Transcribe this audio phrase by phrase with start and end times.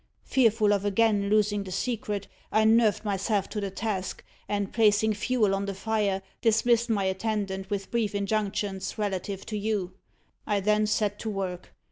[0.23, 5.53] "Fearful of again losing the secret, I nerved myself to the task, and placing fuel
[5.53, 9.93] on the fire, dismissed my attendant with brief injunctions relative to you.
[10.47, 11.69] I then set to work.